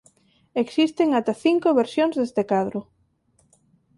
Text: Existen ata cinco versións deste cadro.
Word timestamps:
Existen 0.63 1.07
ata 1.19 1.33
cinco 1.45 1.67
versións 1.79 2.13
deste 2.17 2.43
cadro. 2.51 2.79